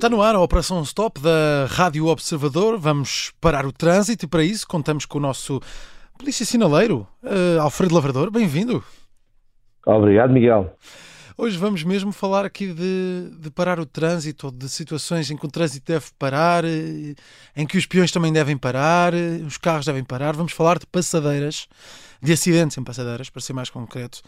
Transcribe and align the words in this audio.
Está 0.00 0.08
no 0.08 0.22
ar 0.22 0.34
a 0.34 0.40
Operação 0.40 0.80
Stop 0.80 1.20
da 1.20 1.66
Rádio 1.68 2.06
Observador. 2.06 2.78
Vamos 2.78 3.34
parar 3.38 3.66
o 3.66 3.70
trânsito 3.70 4.24
e 4.24 4.28
para 4.28 4.42
isso 4.42 4.66
contamos 4.66 5.04
com 5.04 5.18
o 5.18 5.20
nosso 5.20 5.60
polícia 6.16 6.46
sinaleiro, 6.46 7.06
uh, 7.22 7.60
Alfredo 7.60 7.94
Lavrador. 7.94 8.30
Bem-vindo. 8.30 8.82
Obrigado, 9.84 10.32
Miguel. 10.32 10.74
Hoje 11.42 11.56
vamos 11.56 11.82
mesmo 11.84 12.12
falar 12.12 12.44
aqui 12.44 12.66
de, 12.66 13.30
de, 13.38 13.50
parar 13.50 13.80
o 13.80 13.86
trânsito, 13.86 14.48
ou 14.48 14.52
de 14.52 14.68
situações 14.68 15.30
em 15.30 15.38
que 15.38 15.46
o 15.46 15.48
trânsito 15.48 15.90
deve 15.90 16.04
parar, 16.18 16.66
eh, 16.66 17.14
em 17.56 17.66
que 17.66 17.78
os 17.78 17.86
peões 17.86 18.12
também 18.12 18.30
devem 18.30 18.58
parar, 18.58 19.14
eh, 19.14 19.40
os 19.46 19.56
carros 19.56 19.86
devem 19.86 20.04
parar. 20.04 20.36
Vamos 20.36 20.52
falar 20.52 20.78
de 20.78 20.86
passadeiras, 20.86 21.66
de 22.22 22.30
acidentes 22.30 22.76
em 22.76 22.84
passadeiras, 22.84 23.30
para 23.30 23.40
ser 23.40 23.54
mais 23.54 23.70
concreto. 23.70 24.20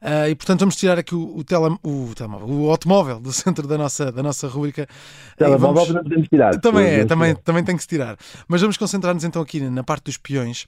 Uh, 0.00 0.28
e 0.28 0.34
portanto 0.34 0.60
vamos 0.60 0.76
tirar 0.76 0.98
aqui 0.98 1.14
o, 1.14 1.36
o, 1.38 1.44
tele, 1.44 1.78
o, 1.82 2.12
telemóvel, 2.14 2.48
o 2.48 2.70
automóvel 2.70 3.20
do 3.20 3.32
centro 3.32 3.66
da 3.66 3.76
nossa, 3.76 4.10
da 4.10 4.22
nossa 4.22 4.48
rubrica. 4.48 4.88
Telemóvel 5.36 5.84
vamos... 5.84 6.02
podemos 6.02 6.28
tirar. 6.28 6.58
Também 6.60 6.86
é, 6.86 7.04
também, 7.04 7.34
também 7.34 7.62
tem 7.62 7.76
que 7.76 7.82
se 7.82 7.88
tirar. 7.88 8.16
Mas 8.48 8.62
vamos 8.62 8.78
concentrar-nos 8.78 9.24
então 9.24 9.42
aqui 9.42 9.60
na 9.60 9.84
parte 9.84 10.04
dos 10.04 10.16
peões 10.16 10.66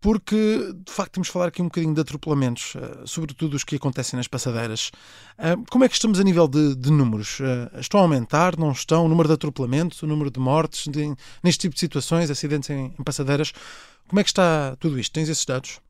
porque 0.00 0.36
de 0.36 0.92
facto 0.92 1.14
temos 1.14 1.28
de 1.28 1.32
falar 1.32 1.46
aqui 1.46 1.62
um 1.62 1.66
bocadinho 1.66 1.94
de 1.94 2.00
atropelamentos, 2.00 2.76
eh, 2.76 3.02
sobretudo 3.04 3.54
os 3.54 3.64
que 3.64 3.76
acontecem 3.76 4.16
nas 4.16 4.28
passadeiras. 4.28 4.90
Eh, 5.38 5.56
como 5.70 5.84
é 5.84 5.88
que 5.88 5.94
estamos 5.94 6.20
a 6.20 6.24
nível 6.24 6.46
de, 6.46 6.76
de 6.76 6.92
números? 6.92 7.40
Eh, 7.40 7.80
estão 7.80 8.00
a 8.00 8.02
aumentar? 8.04 8.58
Não 8.58 8.70
estão? 8.70 9.04
O 9.04 9.08
número 9.08 9.28
de 9.28 9.34
atropelamentos, 9.34 10.02
o 10.02 10.06
número 10.06 10.30
de 10.30 10.38
mortes, 10.38 10.86
de, 10.86 11.14
neste 11.42 11.62
tipo 11.62 11.74
de 11.74 11.80
situações, 11.80 12.30
acidentes 12.30 12.70
em, 12.70 12.94
em, 12.98 13.04
passadeiras? 13.04 13.52
Como 14.08 14.20
é 14.20 14.22
que 14.22 14.28
está 14.28 14.76
tudo 14.78 14.98
isto? 14.98 15.12
Tens 15.12 15.28
esses 15.28 15.44
dados? 15.44 15.80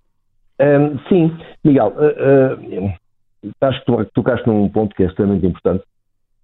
Um, 0.60 0.98
sim, 1.09 1.37
Miguel, 1.63 1.93
uh, 1.96 2.88
uh, 2.88 3.57
acho 3.60 3.79
que 3.80 3.87
tu 3.87 4.07
tocaste 4.15 4.46
num 4.48 4.68
ponto 4.70 4.95
que 4.96 5.02
é 5.02 5.07
extremamente 5.07 5.46
importante. 5.46 5.85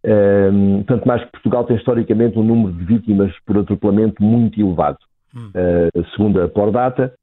Um, 0.04 0.82
tanto 0.82 1.06
mais 1.06 1.24
que 1.24 1.30
Portugal 1.30 1.64
tem 1.64 1.76
historicamente 1.76 2.36
um 2.36 2.42
número 2.42 2.72
de 2.72 2.84
vítimas 2.84 3.32
por 3.46 3.56
atropelamento 3.56 4.22
muito 4.22 4.60
elevado. 4.60 4.98
Hum. 5.34 5.50
Uh, 5.54 6.04
segundo 6.10 6.42
a 6.42 6.48
Pordata, 6.48 7.14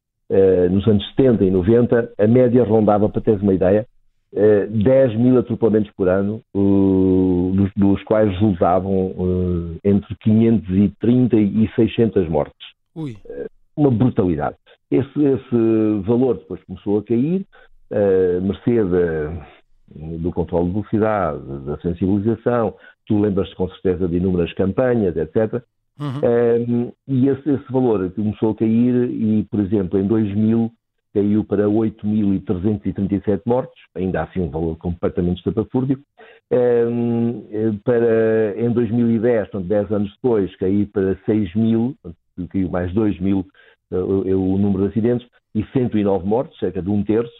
nos 0.71 0.87
anos 0.87 1.07
70 1.15 1.43
e 1.43 1.51
90, 1.51 2.13
a 2.17 2.27
média 2.27 2.63
rondava, 2.63 3.09
para 3.09 3.21
teres 3.21 3.41
uma 3.41 3.53
ideia, 3.53 3.85
10 4.31 5.11
eh, 5.13 5.17
mil 5.17 5.39
atropelamentos 5.39 5.91
por 5.95 6.07
ano, 6.07 6.41
dos, 6.53 7.71
dos 7.75 8.03
quais 8.03 8.31
resultavam 8.33 9.79
eh, 9.83 9.89
entre 9.89 10.15
530 10.17 11.35
e 11.35 11.69
600 11.75 12.29
mortes. 12.29 12.67
Ui. 12.95 13.17
Uma 13.75 13.89
brutalidade. 13.89 14.55
Esse, 14.91 15.23
esse, 15.23 16.01
valor 16.03 16.37
depois 16.37 16.61
começou 16.63 16.99
a 16.99 17.03
cair, 17.03 17.45
uh, 17.91 18.41
mercê 18.41 18.83
do 20.19 20.31
controle 20.31 20.65
de 20.65 20.73
velocidade, 20.73 21.39
da 21.65 21.77
sensibilização. 21.77 22.73
Tu 23.05 23.19
lembras-te 23.19 23.55
com 23.55 23.69
certeza 23.69 24.07
de 24.07 24.17
inúmeras 24.17 24.51
campanhas, 24.53 25.15
etc. 25.15 25.63
Uhum. 25.99 26.21
Um, 26.23 26.91
e 27.07 27.27
esse, 27.27 27.49
esse, 27.49 27.71
valor 27.71 28.09
começou 28.11 28.51
a 28.51 28.55
cair 28.55 29.09
e, 29.11 29.43
por 29.51 29.59
exemplo, 29.59 29.99
em 29.99 30.07
2000 30.07 30.71
caiu 31.13 31.43
para 31.43 31.65
8.337 31.65 33.41
mortos, 33.45 33.79
ainda 33.95 34.23
assim 34.23 34.41
um 34.41 34.49
valor 34.49 34.77
completamente 34.77 35.37
estapafúrdio. 35.37 35.99
Um, 36.51 37.43
para, 37.83 38.55
em 38.57 38.71
2010, 38.71 39.49
portanto, 39.49 39.67
10 39.67 39.91
anos 39.91 40.11
depois, 40.13 40.55
caiu 40.55 40.87
para 40.87 41.15
6.000, 41.27 41.95
caiu 42.49 42.69
mais 42.69 42.93
2.000 42.93 43.41
uh, 43.41 43.45
eh, 43.91 44.35
o 44.35 44.57
número 44.57 44.83
de 44.83 44.89
acidentes, 44.89 45.27
e 45.53 45.65
109 45.73 46.25
mortos, 46.25 46.57
cerca 46.59 46.81
de 46.81 46.89
um 46.89 47.03
terço 47.03 47.33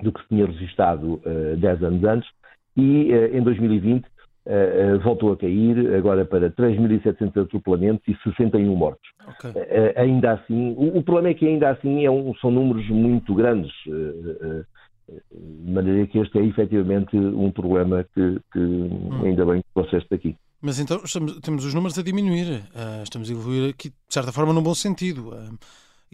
do 0.00 0.12
que 0.12 0.20
se 0.22 0.28
tinha 0.28 0.46
registado 0.46 1.14
uh, 1.14 1.56
10 1.56 1.82
anos 1.82 2.04
antes. 2.04 2.30
E 2.76 3.12
uh, 3.12 3.36
em 3.36 3.42
2020 3.42 4.06
Uh, 4.46 4.98
voltou 5.02 5.32
a 5.32 5.36
cair, 5.38 5.94
agora 5.94 6.26
para 6.26 6.50
3.700 6.50 7.44
atropelamentos 7.44 8.06
e 8.06 8.14
61 8.24 8.76
mortos. 8.76 9.08
Okay. 9.26 9.50
Uh, 9.50 9.92
ainda 9.96 10.32
assim, 10.32 10.74
o, 10.76 10.98
o, 10.98 11.02
problema 11.02 11.30
é 11.30 11.34
que 11.34 11.46
ainda 11.48 11.70
assim 11.70 12.04
é 12.04 12.10
um, 12.10 12.34
são 12.34 12.50
números 12.50 12.86
muito 12.90 13.34
grandes, 13.34 13.72
de 13.86 15.72
maneira 15.72 16.06
que 16.06 16.18
este 16.18 16.38
é 16.38 16.44
efetivamente 16.44 17.16
um 17.16 17.50
problema 17.50 18.04
que, 18.14 18.38
que 18.52 18.58
hum. 18.58 19.22
ainda 19.24 19.46
bem 19.46 19.62
que 19.62 19.68
trouxeste 19.74 20.14
aqui. 20.14 20.36
Mas 20.60 20.78
então 20.78 21.00
estamos, 21.02 21.40
temos 21.40 21.64
os 21.64 21.72
números 21.72 21.98
a 21.98 22.02
diminuir, 22.02 22.64
estamos 23.02 23.30
a 23.30 23.32
evoluir 23.32 23.70
aqui, 23.70 23.88
de 23.88 24.14
certa 24.14 24.30
forma, 24.30 24.52
num 24.52 24.62
bom 24.62 24.74
sentido. 24.74 25.34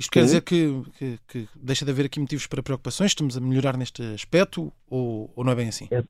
Isto 0.01 0.11
quer 0.13 0.25
dizer 0.25 0.41
que, 0.41 0.83
que, 0.99 1.19
que, 1.29 1.49
deixa 1.55 1.85
de 1.85 1.91
haver 1.91 2.07
aqui 2.07 2.19
motivos 2.19 2.47
para 2.47 2.63
preocupações? 2.63 3.11
Estamos 3.11 3.37
a 3.37 3.41
melhorar 3.41 3.77
neste 3.77 4.03
aspecto 4.15 4.73
ou, 4.89 5.31
ou 5.37 5.45
não 5.45 5.53
é 5.53 5.55
bem 5.55 5.69
assim? 5.69 5.89
É, 5.91 6.03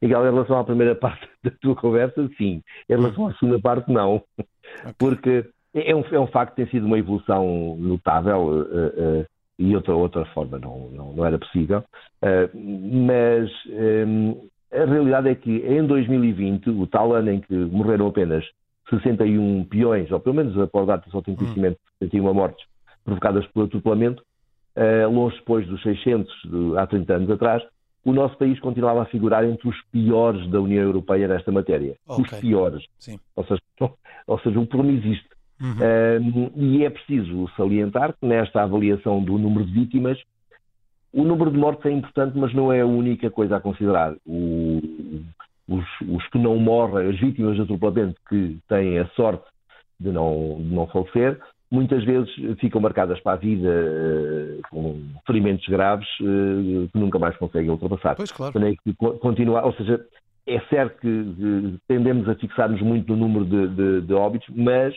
Miguel, 0.00 0.26
em 0.26 0.32
relação 0.32 0.58
à 0.58 0.64
primeira 0.64 0.94
parte 0.96 1.28
da 1.42 1.50
tua 1.60 1.74
conversa, 1.74 2.28
sim. 2.36 2.62
Em 2.88 2.96
relação 2.96 3.28
à 3.28 3.34
segunda 3.34 3.60
parte, 3.60 3.90
não. 3.90 4.22
Porque 4.98 5.44
é 5.74 5.94
um, 5.94 6.04
é 6.12 6.20
um 6.20 6.26
facto 6.28 6.54
que 6.54 6.62
tem 6.62 6.70
sido 6.70 6.86
uma 6.86 6.98
evolução 6.98 7.76
notável 7.78 8.40
uh, 8.40 9.20
uh, 9.20 9.26
e 9.58 9.74
outra, 9.74 9.94
outra 9.94 10.24
forma 10.26 10.58
não, 10.58 10.88
não, 10.90 11.12
não 11.12 11.26
era 11.26 11.38
possível. 11.38 11.82
Uh, 12.22 13.06
mas 13.06 13.50
um, 13.68 14.48
a 14.72 14.84
realidade 14.84 15.28
é 15.28 15.34
que 15.34 15.50
em 15.50 15.84
2020, 15.84 16.70
o 16.70 16.86
tal 16.86 17.12
ano 17.12 17.32
em 17.32 17.40
que 17.40 17.54
morreram 17.54 18.06
apenas 18.06 18.44
61 18.88 19.64
peões, 19.64 20.10
ou 20.12 20.20
pelo 20.20 20.36
menos 20.36 20.56
a 20.56 20.84
data 20.84 21.10
só 21.10 21.20
tem 21.20 21.34
conhecimento 21.34 21.78
de 22.00 22.08
61 22.08 22.32
mortes 22.32 22.64
provocadas 23.04 23.46
pelo 23.48 23.66
atropelamento, 23.66 24.22
longe 25.10 25.36
depois 25.36 25.66
dos 25.66 25.82
600 25.82 26.32
de, 26.44 26.78
há 26.78 26.86
30 26.86 27.14
anos 27.14 27.30
atrás, 27.30 27.62
o 28.04 28.12
nosso 28.12 28.36
país 28.36 28.60
continuava 28.60 29.02
a 29.02 29.06
figurar 29.06 29.44
entre 29.44 29.68
os 29.68 29.76
piores 29.90 30.48
da 30.50 30.60
União 30.60 30.82
Europeia 30.82 31.26
nesta 31.26 31.50
matéria. 31.50 31.96
Okay. 32.06 32.24
Os 32.24 32.40
piores. 32.40 32.84
Sim. 32.98 33.18
Ou, 33.34 33.44
seja, 33.44 33.60
ou 34.26 34.38
seja, 34.40 34.60
o 34.60 34.66
problema 34.66 34.98
existe. 34.98 35.28
Uhum. 35.60 36.50
Um, 36.50 36.50
e 36.56 36.84
é 36.84 36.90
preciso 36.90 37.48
salientar 37.56 38.12
que 38.12 38.26
nesta 38.26 38.62
avaliação 38.62 39.22
do 39.22 39.38
número 39.38 39.64
de 39.64 39.72
vítimas, 39.72 40.18
o 41.12 41.24
número 41.24 41.50
de 41.50 41.56
mortes 41.56 41.86
é 41.86 41.92
importante, 41.92 42.36
mas 42.36 42.52
não 42.52 42.72
é 42.72 42.80
a 42.80 42.86
única 42.86 43.30
coisa 43.30 43.56
a 43.56 43.60
considerar. 43.60 44.14
O, 44.26 44.82
os, 45.68 45.84
os, 46.06 46.26
que 46.28 46.38
não 46.38 46.56
morrem, 46.56 47.08
as 47.08 47.18
vítimas 47.18 47.56
de 47.56 47.62
atropelamento 47.62 48.20
que 48.28 48.58
têm 48.68 48.98
a 48.98 49.06
sorte 49.10 49.44
de 49.98 50.10
não, 50.10 50.56
de 50.58 50.74
não 50.74 50.86
falecer, 50.88 51.40
muitas 51.74 52.04
vezes 52.04 52.30
ficam 52.60 52.80
marcadas 52.80 53.20
para 53.20 53.32
a 53.32 53.36
vida 53.36 53.68
uh, 53.68 54.60
com 54.70 55.02
ferimentos 55.26 55.66
graves 55.66 56.08
uh, 56.20 56.88
que 56.92 56.98
nunca 56.98 57.18
mais 57.18 57.36
conseguem 57.36 57.70
ultrapassar. 57.70 58.14
Pois, 58.14 58.30
claro. 58.30 58.64
É 58.64 58.72
que 58.72 58.94
continuar, 59.20 59.64
ou 59.64 59.72
seja, 59.74 60.00
é 60.46 60.60
certo 60.70 61.00
que 61.00 61.78
tendemos 61.88 62.28
a 62.28 62.34
fixar-nos 62.34 62.80
muito 62.80 63.14
no 63.14 63.28
número 63.28 63.44
de, 63.44 63.68
de, 63.74 64.00
de 64.06 64.14
óbitos, 64.14 64.48
mas 64.54 64.94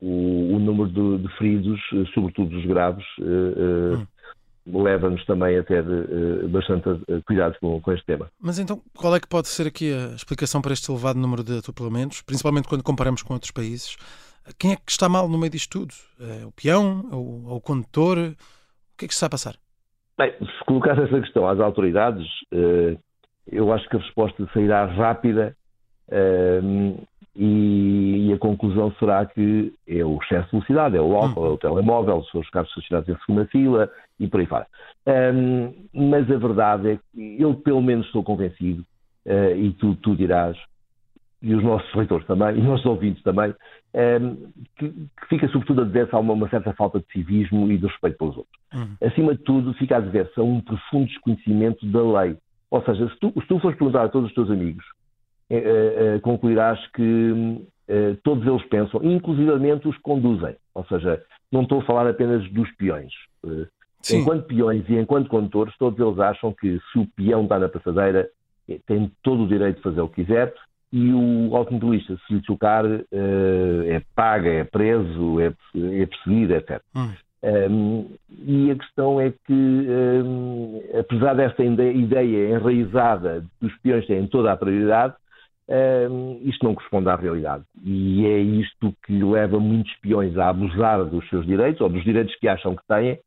o, 0.00 0.56
o 0.56 0.58
número 0.58 0.88
de, 0.88 1.22
de, 1.22 1.36
feridos, 1.36 1.80
sobretudo 2.14 2.56
os 2.56 2.64
graves, 2.66 3.04
hum 3.20 4.04
leva-nos 4.66 5.24
também 5.24 5.58
a 5.58 5.64
ter 5.64 5.84
uh, 5.84 6.48
bastante 6.48 6.88
uh, 6.88 7.22
cuidado 7.26 7.56
com, 7.60 7.80
com, 7.80 7.92
este 7.92 8.04
tema. 8.06 8.30
Mas 8.40 8.58
então, 8.58 8.80
qual 8.96 9.14
é 9.16 9.20
que 9.20 9.26
pode 9.26 9.48
ser 9.48 9.66
aqui 9.66 9.92
a 9.92 10.14
explicação 10.14 10.60
para 10.60 10.72
este 10.72 10.90
elevado 10.90 11.18
número 11.18 11.42
de 11.42 11.58
atropelamentos, 11.58 12.22
principalmente 12.22 12.68
quando 12.68 12.82
comparamos 12.82 13.22
com 13.22 13.34
outros 13.34 13.50
países? 13.50 13.96
Quem 14.58 14.72
é 14.72 14.76
que 14.76 14.90
está 14.90 15.08
mal 15.08 15.28
no 15.28 15.38
meio 15.38 15.50
disto 15.50 15.80
tudo? 15.80 15.94
É 16.20 16.44
o 16.46 16.52
peão? 16.52 17.08
É 17.10 17.14
o, 17.14 17.52
é 17.52 17.54
o 17.54 17.60
condutor? 17.60 18.18
O 18.18 18.96
que 18.98 19.04
é 19.04 19.08
que 19.08 19.14
está 19.14 19.26
a 19.26 19.30
passar? 19.30 19.54
Bem, 20.18 20.34
se 20.38 20.64
colocar 20.66 20.98
essa 20.98 21.20
questão 21.20 21.48
às 21.48 21.58
autoridades, 21.60 22.26
eh, 22.52 22.96
eu 23.50 23.72
acho 23.72 23.88
que 23.88 23.96
a 23.96 24.00
resposta 24.00 24.46
sairá 24.52 24.84
rápida 24.84 25.56
eh, 26.10 26.60
e, 27.34 28.30
a 28.34 28.38
conclusão 28.38 28.92
será 28.98 29.24
que 29.24 29.72
é 29.88 30.04
o 30.04 30.18
excesso 30.22 30.46
de 30.46 30.50
velocidade, 30.52 30.96
é 30.96 31.00
o 31.00 31.14
álcool, 31.16 31.42
hum. 31.42 31.46
é 31.46 31.50
o 31.50 31.58
telemóvel, 31.58 32.22
são 32.24 32.40
os 32.40 32.50
carros 32.50 32.68
estacionados 32.70 33.08
em 33.08 33.18
segunda 33.24 33.46
fila 33.46 33.90
e 34.18 34.28
por 34.28 34.40
aí 34.40 34.46
fora. 34.46 34.66
mas 35.94 36.30
a 36.30 36.36
verdade 36.36 36.90
é 36.90 36.98
que 37.12 37.36
eu 37.40 37.54
pelo 37.54 37.80
menos 37.80 38.06
estou 38.06 38.22
convencido, 38.22 38.84
eh, 39.24 39.56
e 39.56 39.72
tu, 39.72 39.94
tu 39.96 40.14
dirás, 40.16 40.56
e 41.42 41.54
os 41.54 41.62
nossos 41.62 41.92
leitores 41.94 42.26
também, 42.26 42.56
e 42.56 42.58
os 42.60 42.64
nossos 42.64 42.86
ouvintes 42.86 43.22
também, 43.22 43.54
ehm, 43.94 44.34
que, 44.76 44.88
que, 44.90 45.26
fica 45.28 45.48
sobretudo 45.48 45.82
a 45.82 45.84
dever-se 45.84 46.14
a 46.14 46.18
uma, 46.18 46.34
uma, 46.34 46.48
certa 46.48 46.72
falta 46.74 47.00
de 47.00 47.06
civismo 47.12 47.70
e 47.72 47.78
de 47.78 47.86
respeito 47.86 48.18
pelos 48.18 48.36
outros. 48.36 48.60
Uhum. 48.74 48.96
Acima 49.02 49.34
de 49.34 49.42
tudo, 49.42 49.72
fica 49.74 49.96
a 49.96 50.00
dever-se 50.00 50.38
a 50.38 50.42
um 50.42 50.60
profundo 50.60 51.06
desconhecimento 51.06 51.86
da 51.86 52.02
lei. 52.20 52.36
Ou 52.70 52.82
seja, 52.84 53.08
se 53.08 53.18
tu, 53.18 53.32
se 53.40 53.46
tu 53.46 53.58
fores 53.58 53.78
perguntar 53.78 54.04
a 54.04 54.08
todos 54.08 54.28
os 54.28 54.34
teus 54.34 54.50
amigos, 54.50 54.84
eh, 55.48 55.56
eh, 55.56 56.16
eh 56.16 56.20
concluirás 56.20 56.78
que 56.88 57.66
eh, 57.88 58.16
todos 58.22 58.46
eles 58.46 58.64
pensam, 58.68 59.02
inclusivamente 59.02 59.88
os 59.88 59.96
que 59.96 60.02
conduzem. 60.02 60.54
Ou 60.74 60.84
seja, 60.84 61.20
não 61.50 61.62
estou 61.62 61.80
a 61.80 61.84
falar 61.84 62.06
apenas 62.06 62.48
dos 62.52 62.70
peões. 62.76 63.12
Eh, 63.44 63.66
enquanto 64.12 64.46
peões 64.46 64.88
e 64.88 64.96
enquanto 64.96 65.28
condutores, 65.28 65.76
todos 65.78 65.98
eles 65.98 66.18
acham 66.20 66.52
que 66.52 66.78
se 66.92 66.98
o 66.98 67.06
peão 67.16 67.42
está 67.44 67.58
na 67.58 67.68
passadeira, 67.68 68.28
tem 68.86 69.10
todo 69.22 69.42
o 69.42 69.48
direito 69.48 69.78
de 69.78 69.82
fazer 69.82 70.00
o 70.00 70.08
que 70.08 70.22
quiser, 70.22 70.54
e 70.92 71.12
o 71.12 71.56
automobilista, 71.56 72.16
se 72.26 72.34
lhe 72.34 72.44
chocar, 72.44 72.84
uh, 72.84 73.82
é 73.86 74.02
paga, 74.14 74.50
é 74.50 74.64
preso, 74.64 75.40
é, 75.40 75.46
é 75.46 76.06
perseguido, 76.06 76.54
etc. 76.54 76.82
Hum. 76.94 77.10
Um, 77.42 78.06
e 78.28 78.70
a 78.70 78.76
questão 78.76 79.18
é 79.18 79.32
que, 79.46 79.52
um, 79.52 80.82
apesar 80.98 81.34
desta 81.34 81.64
ideia 81.64 82.50
enraizada 82.50 83.46
dos 83.60 83.74
peões 83.78 84.06
têm 84.06 84.26
toda 84.26 84.52
a 84.52 84.56
prioridade, 84.56 85.14
uh, 85.68 86.40
isto 86.42 86.64
não 86.64 86.74
corresponde 86.74 87.08
à 87.08 87.16
realidade. 87.16 87.64
E 87.82 88.26
é 88.26 88.38
isto 88.40 88.94
que 89.06 89.22
leva 89.22 89.58
muitos 89.58 89.92
peões 90.02 90.36
a 90.36 90.50
abusar 90.50 91.04
dos 91.04 91.26
seus 91.30 91.46
direitos, 91.46 91.80
ou 91.80 91.88
dos 91.88 92.04
direitos 92.04 92.34
que 92.36 92.46
acham 92.46 92.76
que 92.76 92.86
têm, 92.86 93.18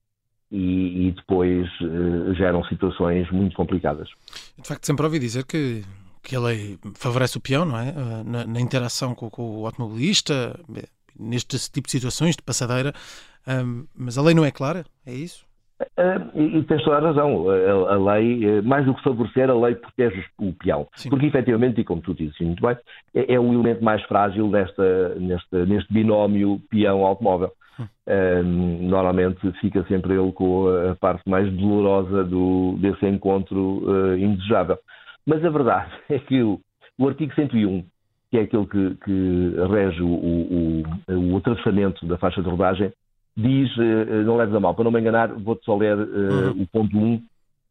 e, 0.52 1.08
e 1.08 1.12
depois 1.12 1.68
uh, 1.82 2.36
geram 2.36 2.64
situações 2.66 3.32
muito 3.32 3.56
complicadas. 3.56 4.10
De 4.62 4.68
facto, 4.68 4.86
sempre 4.86 5.06
ouvi 5.06 5.18
dizer 5.18 5.44
que, 5.46 5.82
que 6.24 6.36
a 6.36 6.40
lei 6.40 6.80
favorece 6.96 7.38
o 7.38 7.42
peão, 7.42 7.66
não 7.66 7.78
é? 7.78 7.92
Uh, 7.92 8.24
na, 8.24 8.46
na, 8.46 8.62
interação 8.62 9.14
com, 9.14 9.30
com, 9.30 9.60
o 9.60 9.66
automobilista, 9.66 10.60
neste 11.20 11.58
tipo 11.72 11.88
de 11.88 11.92
situações 11.92 12.36
de 12.36 12.42
passadeira, 12.42 12.94
mas 13.94 14.18
a 14.18 14.22
lei 14.22 14.34
não 14.34 14.46
é 14.46 14.52
clara, 14.52 14.86
é 15.06 15.14
isso? 15.14 15.46
Uh, 15.82 16.32
e, 16.34 16.58
e 16.60 16.64
tens 16.64 16.84
toda 16.84 16.98
a 16.98 17.02
razão. 17.02 17.50
A, 17.50 17.94
a, 17.94 18.14
lei, 18.14 18.62
mais 18.62 18.86
do 18.86 18.94
que 18.94 19.04
favorecer, 19.04 19.50
a 19.50 19.54
lei 19.54 19.76
protege 19.76 20.24
o 20.40 20.54
peão. 20.54 20.88
Sim. 20.96 21.10
Porque, 21.10 21.26
efetivamente, 21.26 21.82
e 21.82 21.84
como 21.84 22.02
tu 22.02 22.14
dizes 22.14 22.40
muito 22.40 22.62
bem, 22.66 22.78
é, 23.14 23.34
é 23.34 23.40
o 23.40 23.54
elemento 23.54 23.84
mais 23.84 24.02
frágil 24.04 24.50
desta, 24.50 25.16
neste, 25.16 25.56
neste 25.66 25.94
binómio 25.94 26.62
peão-automóvel. 26.70 27.52
Um, 28.08 28.88
normalmente 28.88 29.52
fica 29.60 29.84
sempre 29.88 30.14
ele 30.14 30.32
com 30.34 30.68
a 30.92 30.96
parte 30.96 31.28
mais 31.28 31.52
dolorosa 31.54 32.24
do, 32.24 32.78
desse 32.80 33.06
encontro 33.08 33.84
uh, 33.90 34.18
indesejável. 34.18 34.78
Mas 35.26 35.44
a 35.44 35.50
verdade 35.50 35.92
é 36.10 36.20
que 36.20 36.42
o, 36.42 36.60
o 36.98 37.08
artigo 37.08 37.34
101, 37.34 37.84
que 38.30 38.38
é 38.38 38.42
aquele 38.42 38.66
que, 38.66 38.96
que 39.04 39.56
rege 39.70 40.02
o, 40.02 40.08
o, 40.08 40.84
o, 41.34 41.38
atravessamento 41.38 42.06
da 42.06 42.18
faixa 42.18 42.42
de 42.42 42.50
rodagem, 42.50 42.92
diz, 43.36 43.76
uh, 43.78 44.24
não 44.26 44.38
leves 44.38 44.56
a 44.56 44.60
mal, 44.60 44.76
para 44.76 44.84
não 44.84 44.92
me 44.92 45.00
enganar, 45.00 45.34
vou-te 45.34 45.64
só 45.66 45.76
ler 45.76 45.98
uh, 45.98 46.52
o 46.52 46.68
ponto 46.68 46.98
1, 46.98 47.22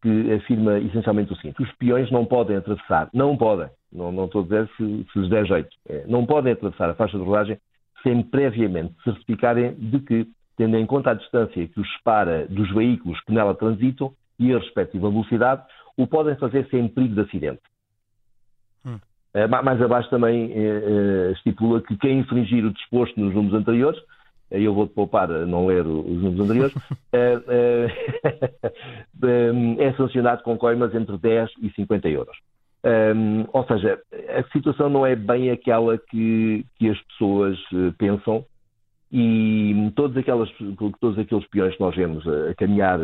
que 0.02 0.32
afirma 0.32 0.78
essencialmente 0.80 1.32
o 1.32 1.36
seguinte: 1.36 1.62
os 1.62 1.72
peões 1.76 2.10
não 2.10 2.24
podem 2.24 2.56
atravessar, 2.56 3.08
não 3.14 3.36
podem, 3.36 3.68
não, 3.92 4.10
não 4.10 4.24
estou 4.24 4.42
a 4.42 4.44
dizer 4.44 4.68
se, 4.76 5.06
se 5.12 5.18
lhes 5.18 5.30
der 5.30 5.46
jeito, 5.46 5.70
é, 5.88 6.04
não 6.08 6.26
podem 6.26 6.52
atravessar 6.52 6.90
a 6.90 6.94
faixa 6.94 7.16
de 7.16 7.24
rodagem 7.24 7.56
sem 8.02 8.20
previamente 8.22 8.94
certificarem 9.04 9.74
de 9.74 10.00
que, 10.00 10.26
tendo 10.56 10.76
em 10.76 10.84
conta 10.84 11.12
a 11.12 11.14
distância 11.14 11.68
que 11.68 11.80
os 11.80 11.88
separa 11.96 12.46
dos 12.48 12.68
veículos 12.74 13.20
que 13.20 13.32
nela 13.32 13.54
transitam 13.54 14.12
e 14.38 14.52
a 14.52 14.58
respectiva 14.58 15.08
velocidade, 15.08 15.62
o 15.96 16.06
podem 16.06 16.36
fazer 16.36 16.68
sem 16.68 16.88
perigo 16.88 17.14
de 17.14 17.22
acidente. 17.22 17.62
Hum. 18.84 18.98
Uh, 19.34 19.48
mais 19.48 19.80
abaixo 19.80 20.10
também 20.10 20.52
uh, 20.52 21.32
estipula 21.32 21.80
que 21.80 21.96
quem 21.96 22.18
infringir 22.20 22.64
o 22.64 22.72
disposto 22.72 23.18
nos 23.18 23.34
números 23.34 23.58
anteriores, 23.58 24.00
aí 24.50 24.64
eu 24.64 24.74
vou-te 24.74 24.92
poupar 24.92 25.30
a 25.30 25.46
não 25.46 25.66
ler 25.66 25.86
os 25.86 26.22
números 26.22 26.40
anteriores, 26.40 26.74
é 29.78 29.92
sancionado 29.96 30.42
com 30.42 30.58
coimas 30.58 30.94
entre 30.94 31.16
10 31.16 31.50
e 31.62 31.70
50 31.70 32.08
euros. 32.08 32.36
Ou 33.52 33.64
seja, 33.64 34.00
a 34.36 34.42
situação 34.52 34.90
não 34.90 35.06
é 35.06 35.14
bem 35.14 35.50
aquela 35.50 35.96
que, 35.96 36.66
que 36.76 36.90
as 36.90 37.00
pessoas 37.02 37.56
pensam 37.96 38.44
e 39.12 39.92
todos, 39.94 40.16
aquelas, 40.16 40.48
todos 40.98 41.18
aqueles 41.18 41.46
peões 41.48 41.74
que 41.74 41.80
nós 41.80 41.94
vemos 41.94 42.26
a, 42.26 42.54
caminhar 42.54 42.98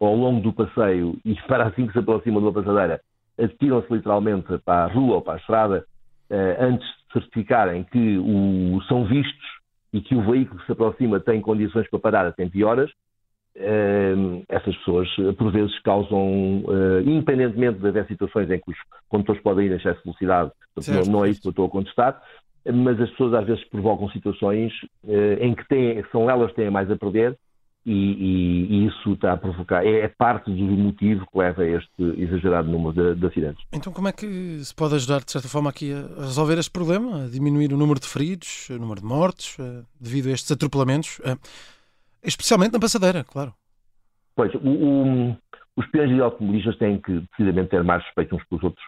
ao 0.00 0.14
longo 0.14 0.40
do 0.40 0.52
passeio 0.52 1.16
e 1.24 1.34
para 1.46 1.66
assim 1.68 1.86
que 1.86 1.92
se 1.92 1.98
aproximam 1.98 2.40
de 2.40 2.46
uma 2.46 2.52
passadeira, 2.52 3.00
atiram-se 3.38 3.92
literalmente 3.92 4.58
para 4.64 4.84
a 4.84 4.86
rua 4.86 5.16
ou 5.16 5.22
para 5.22 5.34
a 5.34 5.38
estrada 5.38 5.84
antes 6.58 6.86
de 6.86 7.12
certificarem 7.12 7.84
que 7.84 8.18
o, 8.18 8.80
são 8.88 9.04
vistos 9.04 9.46
e 9.92 10.00
que 10.00 10.14
o 10.14 10.22
veículo 10.22 10.60
que 10.60 10.66
se 10.66 10.72
aproxima 10.72 11.20
tem 11.20 11.40
condições 11.40 11.88
para 11.88 11.98
parar 11.98 12.26
a 12.26 12.32
tempo 12.32 12.56
e 12.56 12.64
horas, 12.64 12.90
Uh, 13.58 14.44
essas 14.50 14.76
pessoas, 14.76 15.08
por 15.38 15.50
vezes, 15.50 15.78
causam, 15.78 16.62
independentemente 17.06 17.78
de 17.78 17.88
haver 17.88 18.06
situações 18.06 18.50
em 18.50 18.58
que 18.58 18.70
os 18.70 18.76
condutores 19.08 19.40
podem 19.40 19.66
ir 19.66 19.72
a 19.72 19.76
excesso 19.76 19.96
de 19.96 20.04
velocidade, 20.04 20.50
não, 20.88 21.12
não, 21.12 21.24
é 21.24 21.30
isso 21.30 21.40
que 21.40 21.48
eu 21.48 21.52
estou 21.52 21.64
a 21.64 21.70
contestar, 21.70 22.20
mas 22.70 23.00
as 23.00 23.08
pessoas 23.08 23.32
às 23.32 23.46
vezes 23.46 23.64
provocam 23.70 24.10
situações 24.10 24.74
em 25.40 25.54
que 25.54 25.66
têm, 25.68 26.04
são 26.12 26.28
elas 26.28 26.50
que 26.50 26.56
têm 26.56 26.70
mais 26.70 26.90
a 26.90 26.96
perder 26.96 27.34
e, 27.86 27.92
e, 27.92 28.66
e, 28.68 28.86
isso 28.88 29.12
está 29.12 29.32
a 29.32 29.36
provocar, 29.36 29.86
é, 29.86 30.00
é, 30.00 30.08
parte 30.08 30.50
do 30.50 30.76
motivo 30.76 31.24
que 31.30 31.38
leva 31.38 31.62
a 31.62 31.66
este 31.66 32.02
exagerado 32.20 32.68
número 32.68 32.92
de, 32.92 33.20
de, 33.20 33.26
acidentes. 33.26 33.64
Então, 33.72 33.92
como 33.92 34.08
é 34.08 34.12
que 34.12 34.58
se 34.64 34.74
pode 34.74 34.96
ajudar, 34.96 35.20
de 35.24 35.30
certa 35.30 35.48
forma, 35.48 35.70
aqui 35.70 35.92
a 35.92 36.24
resolver 36.24 36.58
este 36.58 36.70
problema, 36.70 37.24
a 37.24 37.28
diminuir 37.28 37.72
o 37.72 37.76
número 37.76 38.00
de 38.00 38.08
feridos, 38.08 38.68
o 38.70 38.78
número 38.78 39.00
de 39.00 39.06
mortes, 39.06 39.56
devido 40.00 40.28
a 40.28 40.32
estes 40.32 40.50
atropelamentos? 40.50 41.20
Especialmente 42.24 42.72
na 42.72 42.80
passadeira, 42.80 43.22
claro. 43.22 43.54
Pois, 44.34 44.52
o, 44.54 44.58
o, 44.58 45.36
os 45.76 45.86
peões 45.92 46.10
e 46.10 46.20
automobilistas 46.20 46.76
têm 46.78 47.00
que, 47.00 47.20
decididamente, 47.30 47.70
ter 47.70 47.84
mais 47.84 48.02
respeito 48.04 48.34
uns 48.34 48.44
pelos 48.46 48.64
outros 48.64 48.84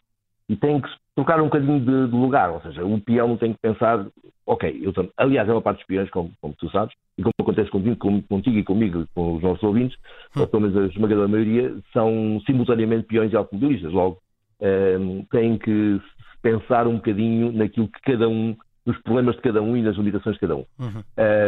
e 0.49 0.57
têm 0.57 0.81
que 0.81 0.89
trocar 1.19 1.41
um 1.41 1.47
bocadinho 1.47 1.81
de, 1.81 2.07
de, 2.07 2.17
lugar. 2.17 2.51
Ou 2.51 2.61
seja, 2.61 2.85
o 2.85 3.01
peão 3.01 3.27
não 3.27 3.37
tem 3.37 3.53
que 3.53 3.59
pensar, 3.59 4.07
ok, 4.47 4.81
eu 4.81 4.93
também. 4.93 5.11
Aliás, 5.17 5.49
é 5.49 5.53
uma 5.53 5.61
parte 5.61 5.79
dos 5.79 5.87
peões, 5.87 6.09
como, 6.11 6.31
como, 6.41 6.55
tu 6.55 6.71
sabes, 6.71 6.95
e 7.19 7.23
como 7.23 7.35
acontece 7.41 7.71
contigo, 7.71 7.97
com, 7.97 8.23
contigo 8.23 8.57
e 8.57 8.63
comigo, 8.65 9.05
com 9.15 9.35
os 9.35 9.43
nossos 9.43 9.63
ouvintes, 9.65 9.99
hum. 10.37 10.43
ou 10.43 10.47
pelo 10.47 10.63
menos 10.63 10.77
a 10.77 10.87
esmagadora 10.87 11.27
maioria, 11.27 11.75
são 11.93 12.41
simultaneamente 12.47 13.09
peões 13.09 13.33
e 13.33 13.37
automobilistas. 13.37 13.93
Logo, 13.93 14.19
um, 14.61 14.67
ehm, 14.67 15.25
têm 15.31 15.59
que 15.59 16.01
pensar 16.41 16.87
um 16.87 16.97
bocadinho 16.97 17.53
naquilo 17.53 17.89
que 17.89 18.01
cada 18.03 18.29
um 18.29 18.57
nos 18.87 18.97
problemas 19.03 19.35
de 19.35 19.43
cada 19.43 19.61
um 19.61 19.77
e 19.77 19.83
nas 19.83 19.97
limitações 19.97 20.37
de 20.37 20.41
cada 20.41 20.57
um. 20.57 20.65
Uhum. 20.79 21.03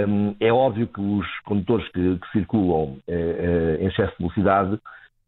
Um, 0.09 0.37
é 0.41 0.53
óbvio 0.53 0.87
que 0.89 1.01
os 1.01 1.27
condutores 1.45 1.89
que, 1.89 2.19
que 2.19 2.33
circulam 2.33 2.83
uh, 2.83 2.99
uh, 3.09 3.83
em 3.83 3.87
excesso 3.87 4.13
de 4.13 4.19
velocidade 4.19 4.79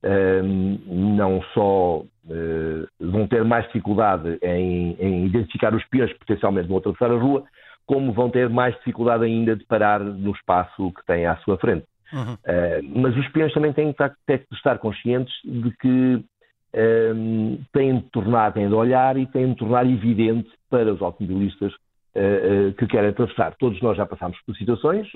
não 0.02 1.42
só 1.54 1.98
uh, 1.98 2.88
vão 3.00 3.26
ter 3.26 3.44
mais 3.44 3.64
dificuldade 3.66 4.38
em, 4.42 4.96
em, 4.98 5.26
identificar 5.26 5.74
os 5.74 5.84
peões 5.86 6.12
que 6.12 6.18
potencialmente 6.18 6.68
vão 6.68 6.78
atravessar 6.78 7.10
a 7.10 7.16
rua, 7.16 7.44
como 7.86 8.12
vão 8.12 8.30
ter 8.30 8.48
mais 8.48 8.74
dificuldade 8.76 9.24
ainda 9.24 9.54
de 9.54 9.64
parar 9.64 10.00
no 10.00 10.32
espaço 10.32 10.92
que 10.92 11.06
têm 11.06 11.26
à 11.26 11.36
sua 11.38 11.56
frente. 11.58 11.86
Uhum. 12.12 12.36
mas 13.00 13.16
os 13.16 13.26
peões 13.28 13.54
também 13.54 13.72
têm 13.72 13.90
que, 13.90 14.54
estar 14.54 14.78
conscientes 14.78 15.32
de 15.42 15.70
que 15.78 16.22
um, 17.14 17.58
têm 17.72 18.00
de 18.00 18.02
tornar, 18.10 18.52
têm 18.52 18.68
de 18.68 18.74
olhar 18.74 19.16
e 19.16 19.24
têm 19.24 19.48
de 19.48 19.56
tornar 19.56 19.86
evidente 19.86 20.50
para 20.68 20.92
os 20.92 21.00
automobilistas 21.00 21.72
uh, 21.72 22.68
uh, 22.68 22.72
que 22.74 22.86
querem 22.86 23.08
atravessar. 23.08 23.54
Todos 23.58 23.80
nós 23.80 23.96
já 23.96 24.04
passámos 24.04 24.38
por 24.44 24.54
situações 24.56 25.08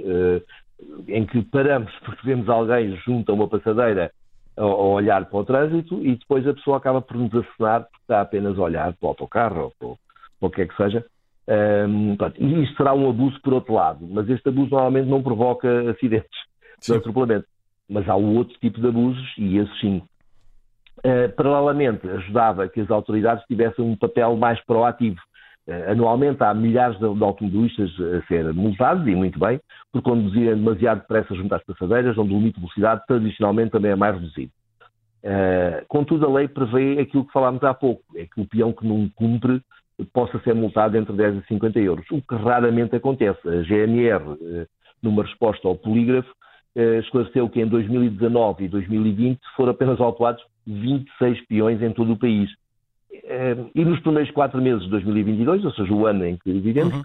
em 1.08 1.26
que 1.26 1.42
paramos 1.42 1.92
porque 2.04 2.26
vemos 2.26 2.48
alguém 2.48 2.96
junto 3.04 3.30
a 3.30 3.34
uma 3.34 3.48
passadeira 3.48 4.10
a, 4.56 4.64
olhar 4.64 5.26
para 5.26 5.38
o 5.38 5.44
trânsito 5.44 6.04
e 6.04 6.16
depois 6.16 6.46
a 6.46 6.54
pessoa 6.54 6.78
acaba 6.78 7.00
por 7.00 7.16
nos 7.16 7.34
acenar 7.34 7.82
porque 7.82 7.98
está 8.02 8.20
apenas 8.20 8.58
a 8.58 8.62
olhar 8.62 8.92
para 8.94 9.06
o 9.06 9.08
autocarro 9.08 9.72
ou 9.80 9.98
para, 10.40 10.48
o 10.48 10.50
que 10.50 10.62
é 10.62 10.66
que 10.66 10.76
seja. 10.76 11.04
Um, 11.48 12.16
pronto, 12.16 12.42
e 12.42 12.64
isto 12.64 12.76
será 12.76 12.92
um 12.92 13.08
abuso 13.08 13.40
por 13.40 13.52
outro 13.52 13.74
lado, 13.74 14.06
mas 14.10 14.28
este 14.28 14.48
abuso 14.48 14.70
normalmente 14.70 15.08
não 15.08 15.22
provoca 15.22 15.90
acidentes 15.90 16.38
de 16.82 16.94
atropelamento. 16.94 17.46
Mas 17.88 18.08
há 18.08 18.16
o 18.16 18.34
outro 18.34 18.58
tipo 18.58 18.80
de 18.80 18.88
abusos 18.88 19.34
e 19.38 19.58
esses 19.58 19.80
sim. 19.80 20.02
Uh, 20.98 21.30
paralelamente, 21.36 22.08
ajudava 22.08 22.68
que 22.68 22.80
as 22.80 22.90
autoridades 22.90 23.44
tivessem 23.46 23.84
um 23.84 23.96
papel 23.96 24.36
mais 24.36 24.60
proativo. 24.64 25.20
Eh, 25.68 25.90
anualmente 25.90 26.42
há 26.44 26.54
milhares 26.54 26.96
de, 26.98 27.04
automobilistas 27.04 27.90
a 28.00 28.26
ser 28.26 28.52
multados, 28.54 29.06
e 29.06 29.14
muito 29.16 29.38
bem, 29.38 29.60
por 29.92 30.00
conduzirem 30.00 30.54
demasiado 30.54 31.00
depressa 31.00 31.34
junto 31.34 31.52
às 31.54 31.64
passadeiras, 31.64 32.16
onde 32.16 32.32
o 32.32 32.38
limite 32.38 32.54
de 32.54 32.60
velocidade 32.60 33.02
tradicionalmente 33.06 33.72
também 33.72 33.90
é 33.90 33.96
mais 33.96 34.14
reduzido. 34.14 34.52
Uh, 35.24 35.84
contudo, 35.88 36.24
a 36.24 36.32
lei 36.32 36.46
prevê 36.46 37.00
aquilo 37.00 37.24
que 37.24 37.32
falámos 37.32 37.64
há 37.64 37.74
pouco, 37.74 38.02
é 38.14 38.26
que 38.26 38.40
o 38.40 38.46
peão 38.46 38.72
que 38.72 38.86
não 38.86 39.08
cumpre 39.16 39.60
possa 40.12 40.38
ser 40.40 40.54
multado 40.54 40.96
entre 40.96 41.12
10 41.12 41.42
e 41.42 41.46
50 41.48 41.80
euros, 41.80 42.06
o 42.12 42.22
que 42.22 42.34
raramente 42.36 42.94
acontece. 42.94 43.40
A 43.48 43.62
GNR, 43.62 44.22
uh, 44.22 44.66
numa 45.02 45.24
resposta 45.24 45.66
ao 45.66 45.74
polígrafo, 45.74 46.32
esclareceu 47.00 47.48
que 47.48 47.58
em 47.58 47.66
2019 47.66 48.64
e 48.64 48.68
2020 48.68 49.40
foram 49.56 49.70
apenas 49.72 49.98
autuados 49.98 50.44
26 50.66 51.46
peões 51.46 51.80
em 51.80 51.90
todo 51.90 52.12
o 52.12 52.18
país 52.18 52.50
e 53.74 53.84
nos 53.84 54.00
primeiros 54.00 54.30
quatro 54.32 54.60
meses 54.60 54.82
de 54.82 54.90
2022, 54.90 55.64
ou 55.64 55.72
seja, 55.72 55.92
o 55.92 56.06
ano 56.06 56.24
em 56.24 56.36
que 56.36 56.52
vivemos, 56.52 56.94
uhum. 56.94 57.02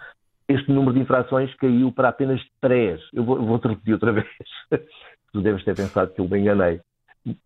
este 0.48 0.72
número 0.72 0.94
de 0.94 1.01
infrações 1.01 1.53
caiu 1.56 1.91
para 1.91 2.10
apenas 2.10 2.41
três. 2.60 3.01
Eu 3.13 3.24
vou, 3.24 3.41
vou-te 3.41 3.68
repetir 3.68 3.94
outra 3.94 4.12
vez. 4.13 4.27
tu 5.32 5.41
deves 5.41 5.63
ter 5.63 5.75
pensado 5.75 6.12
que 6.13 6.22
eu 6.22 6.27
me 6.27 6.39
enganei. 6.39 6.80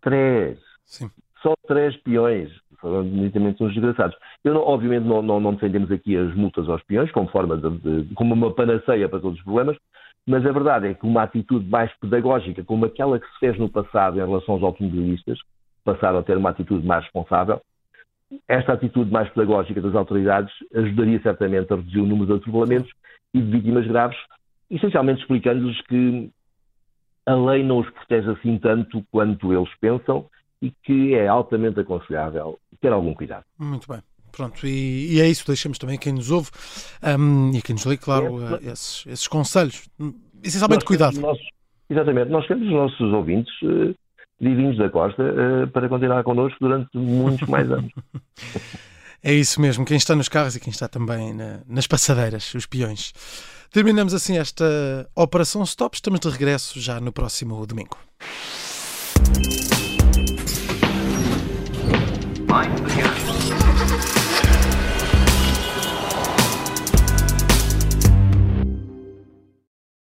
Três. 0.02 0.60
Sim. 0.86 1.10
Só 1.42 1.54
três 1.68 1.96
peões. 1.98 2.52
Foram 2.80 3.04
nitidamente 3.04 3.64
uns 3.64 3.74
desgraçados. 3.74 4.18
Eu, 4.44 4.54
não, 4.54 4.62
obviamente, 4.62 5.06
não, 5.06 5.22
não, 5.22 5.40
não, 5.40 5.54
defendemos 5.54 5.92
aqui 5.92 6.16
as 6.16 6.34
multas 6.36 6.68
aos 6.70 6.84
peões 6.84 7.12
como 7.12 7.28
forma 7.30 7.58
de, 7.58 7.70
de, 7.80 8.14
como 8.14 8.34
uma 8.34 8.54
panaceia 8.54 9.10
para 9.10 9.20
todos 9.20 9.38
os 9.40 9.44
problemas, 9.44 9.78
mas 10.28 10.46
a 10.46 10.52
verdade 10.52 10.88
é 10.88 10.94
que 10.94 11.06
uma 11.06 11.24
atitude 11.24 11.68
mais 11.70 11.92
pedagógica, 12.00 12.64
como 12.64 12.86
aquela 12.86 13.20
que 13.20 13.28
se 13.28 13.40
fez 13.40 13.58
no 13.58 13.70
passado 13.70 14.18
em 14.18 14.26
relação 14.26 14.56
aos 14.56 14.64
automobilistas, 14.64 15.40
passaram 15.84 16.20
a 16.20 16.24
ter 16.24 16.36
uma 16.36 16.50
atitude 16.50 16.86
mais 16.86 17.04
responsável, 17.04 17.62
esta 18.48 18.74
atitude 18.74 19.12
mais 19.12 19.30
pedagógica 19.30 19.82
das 19.82 19.96
autoridades 19.96 20.52
ajudaria 20.74 21.22
certamente 21.22 21.72
a 21.72 21.76
reduzir 21.76 22.00
o 22.00 22.06
número 22.06 22.28
de 22.28 22.34
atropelamentos 22.34 22.92
e 23.34 23.42
de 23.42 23.52
vítimas 23.52 23.88
graves, 23.88 24.18
essencialmente 24.70 25.22
explicando-lhes 25.22 25.80
que 25.82 26.32
a 27.26 27.36
lei 27.36 27.64
não 27.64 27.80
os 27.80 27.90
protege 27.90 28.30
assim 28.32 28.58
tanto 28.58 29.04
quanto 29.12 29.54
eles 29.54 29.70
pensam 29.80 30.26
e 30.62 30.72
que 30.84 31.14
é 31.16 31.28
altamente 31.28 31.80
aconselhável 31.80 32.60
ter 32.80 32.92
algum 32.92 33.14
cuidado. 33.14 33.44
Muito 33.58 33.88
bem. 33.88 34.02
Pronto, 34.32 34.68
e, 34.68 35.16
e, 35.16 35.22
é 35.22 35.30
isso, 35.30 35.48
deixamos 35.48 35.78
também 35.78 35.98
quem 35.98 36.12
nos 36.12 36.30
ouve 36.30 36.50
um, 37.18 37.52
e 37.56 37.62
quem 37.62 37.74
nos 37.74 37.86
lê, 37.86 37.96
claro, 37.96 38.42
é, 38.42 38.56
uh, 38.56 38.72
esses, 38.72 39.06
esses 39.08 39.28
conselhos. 39.30 39.88
Essencialmente, 40.44 40.84
cuidado. 40.84 41.20
Nossos, 41.22 41.46
exatamente, 41.90 42.30
nós 42.30 42.46
queremos 42.46 42.68
os 42.68 42.74
nossos 42.74 43.14
ouvintes 43.14 43.54
uh, 43.64 43.96
divinos 44.40 44.78
da 44.78 44.90
Costa 44.90 45.24
uh, 45.24 45.68
para 45.68 45.90
continuar 45.90 46.24
connosco 46.24 46.58
durante 46.60 46.90
muitos 46.98 47.48
mais 47.48 47.72
anos. 47.72 47.92
é 49.24 49.34
isso 49.34 49.60
mesmo, 49.62 49.86
quem 49.86 49.98
está 49.98 50.16
nos 50.16 50.30
carros 50.30 50.56
e 50.56 50.60
quem 50.60 50.72
está 50.72 50.88
também 50.88 51.34
na, 51.34 51.60
nas 51.68 51.88
passadeiras, 51.88 52.54
os 52.54 52.66
peões. 52.66 53.14
Terminamos 53.72 54.14
assim 54.14 54.38
esta 54.38 54.66
Operação 55.14 55.62
Stop. 55.64 55.98
Estamos 55.98 56.22
de 56.22 56.30
regresso 56.30 56.80
já 56.80 57.02
no 57.02 57.12
próximo 57.12 57.66
domingo. 57.66 57.98
Mind 62.48 63.25